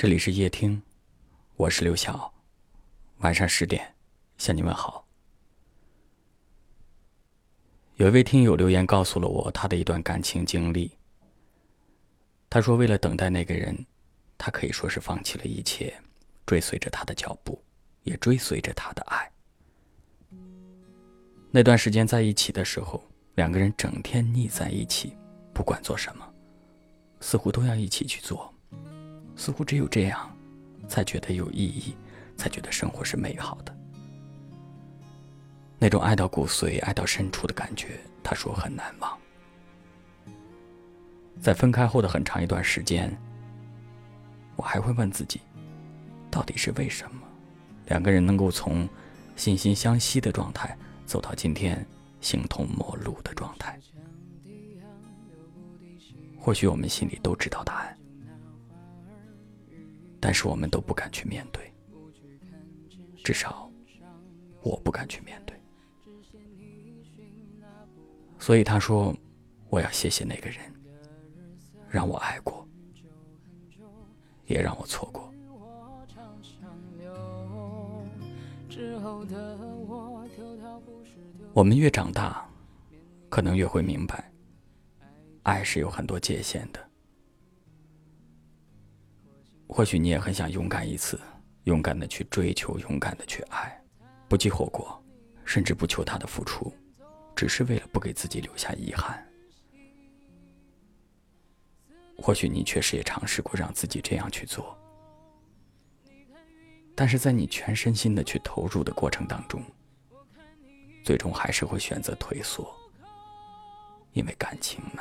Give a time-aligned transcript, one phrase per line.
[0.00, 0.80] 这里是夜听，
[1.56, 2.32] 我是刘晓。
[3.18, 3.94] 晚上十点
[4.38, 5.06] 向你问好。
[7.96, 10.90] 有一位听友留言告诉了我他的一段感情经历。
[12.48, 13.76] 他说，为了等待那个人，
[14.38, 15.94] 他可以说是放弃了一切，
[16.46, 17.62] 追随着他的脚步，
[18.04, 19.30] 也追随着他的爱。
[21.50, 23.04] 那段时间在一起的时候，
[23.34, 25.14] 两个人整天腻在一起，
[25.52, 26.26] 不管做什么，
[27.20, 28.50] 似乎都要一起去做。
[29.40, 30.30] 似乎只有这样，
[30.86, 31.96] 才觉得有意义，
[32.36, 33.74] 才觉得生活是美好的。
[35.78, 39.18] 那种爱到骨髓、爱到深处的感觉，他说很难忘。
[41.40, 43.10] 在分开后的很长一段时间，
[44.56, 45.40] 我还会问自己，
[46.30, 47.22] 到底是为什么，
[47.86, 48.86] 两个人能够从
[49.38, 50.76] 惺惺相惜的状态
[51.06, 51.82] 走到今天
[52.20, 53.80] 形同陌路的状态？
[56.38, 57.96] 或许我们心里都知道答案。
[60.20, 61.72] 但是我们都不敢去面对，
[63.24, 63.70] 至少
[64.62, 65.58] 我不敢去面对。
[68.38, 69.16] 所以他说
[69.70, 70.60] ：“我要谢谢那个人，
[71.88, 72.66] 让我爱过，
[74.46, 75.20] 也让我错过。”
[81.52, 82.48] 我们越长大，
[83.28, 84.32] 可能越会明白，
[85.42, 86.89] 爱是有很多界限的。
[89.72, 91.18] 或许你也很想勇敢一次，
[91.62, 93.80] 勇敢的去追求，勇敢的去爱，
[94.28, 95.00] 不计后果，
[95.44, 96.72] 甚至不求他的付出，
[97.36, 99.24] 只是为了不给自己留下遗憾。
[102.18, 104.76] 或许你确实也尝试过让自己这样去做，
[106.96, 109.62] 但是在你全身心的去投入的过程当中，
[111.04, 112.76] 最终还是会选择退缩，
[114.12, 115.00] 因为感情呢，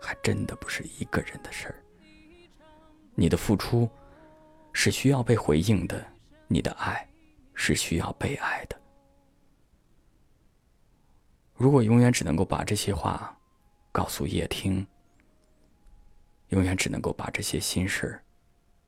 [0.00, 1.76] 还真的不是一个人的事儿。
[3.14, 3.88] 你的付出
[4.72, 6.04] 是需要被回应的，
[6.48, 7.06] 你的爱
[7.54, 8.80] 是需要被爱的。
[11.54, 13.38] 如果永远只能够把这些话
[13.92, 14.86] 告诉叶听，
[16.48, 18.20] 永远只能够把这些心事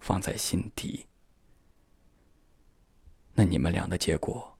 [0.00, 1.06] 放在心底，
[3.34, 4.58] 那你们俩的结果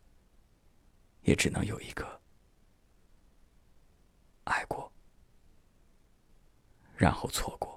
[1.23, 2.21] 也只能有一个：
[4.45, 4.93] 爱过，
[6.97, 7.74] 然后错过。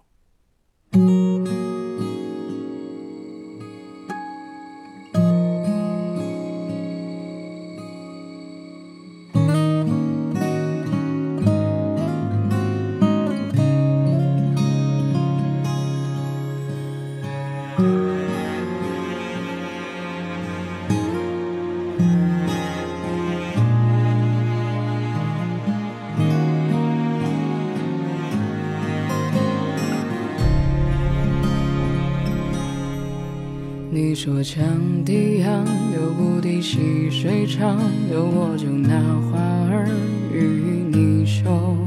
[34.19, 34.63] 说羌
[35.05, 37.77] 笛杨，流不滴细水长
[38.09, 39.37] 流，我就拿花
[39.69, 39.87] 儿
[40.33, 41.77] 与你绣。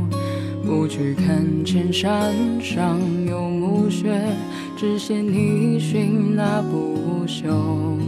[0.64, 4.22] 不去看见山上有暮雪，
[4.76, 7.98] 只羡你寻那不休。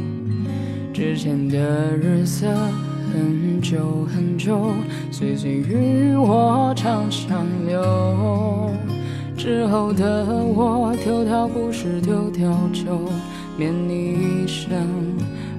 [0.94, 2.46] 之前的日色
[3.12, 4.70] 很久很久，
[5.10, 8.70] 岁岁与我长相留。
[9.36, 13.10] 之后的我，丢掉故事，丢掉酒。
[13.62, 14.72] 念你一生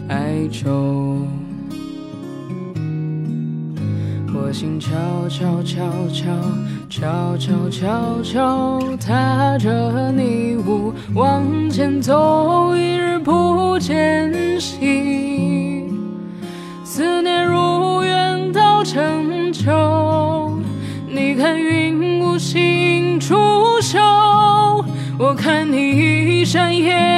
[0.09, 1.25] 哀愁，
[4.35, 4.89] 我心悄
[5.29, 6.27] 悄悄悄
[6.89, 15.85] 悄悄悄悄踏着你舞往前走，一日不见兮，
[16.83, 20.59] 思念如远到成秋。
[21.07, 23.33] 你看云无心出
[23.81, 24.83] 岫，
[25.17, 27.12] 我看你一山也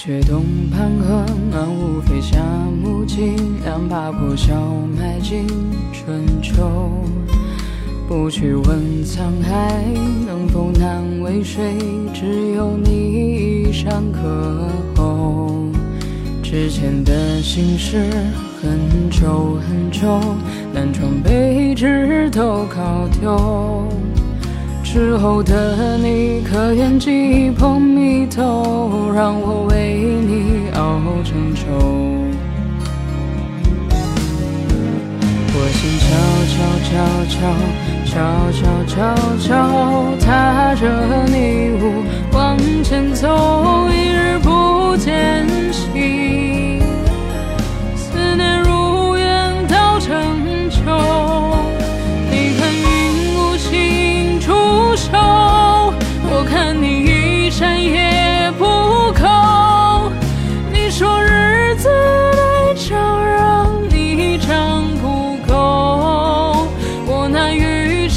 [0.00, 0.18] 却。
[0.22, 2.38] 东畔河，暖无飞霞
[2.82, 4.54] 木槿，两把破箫
[4.96, 5.46] 埋进
[5.92, 6.70] 春秋。
[8.08, 9.84] 不去问沧海，
[10.26, 11.44] 能否难为？
[11.44, 11.76] 水，
[12.14, 15.66] 只有你一山可候。
[16.42, 17.98] 之前的心事
[18.62, 20.18] 很久很久，
[20.72, 23.86] 南窗北纸都考丢。
[24.82, 29.89] 之后的你可愿寄捧蜜豆，让我为
[36.60, 37.40] 悄悄悄
[38.04, 39.48] 悄悄悄悄
[40.20, 40.84] 踏着
[41.28, 41.39] 你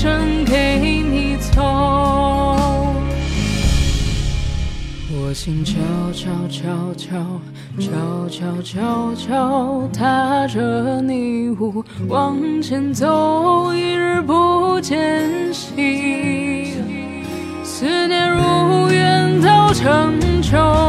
[0.04, 1.62] 生给你走。
[5.16, 5.80] 我心悄
[6.12, 7.08] 悄悄悄
[7.80, 16.74] 悄悄悄悄踏着你舞往前走，一日不见兮，
[17.64, 20.83] 思念如远到成秋。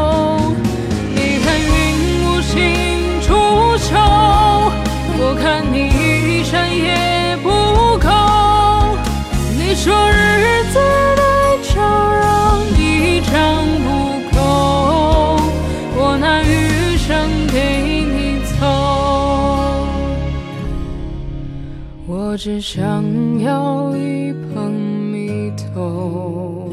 [22.35, 24.73] 我只想要一捧
[25.09, 26.69] 蜜豆，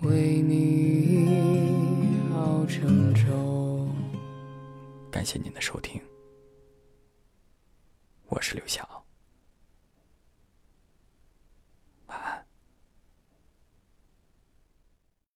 [0.00, 1.28] 为你
[2.34, 3.86] 熬成粥。
[5.10, 6.00] 感谢您的收听，
[8.28, 9.05] 我是刘晓。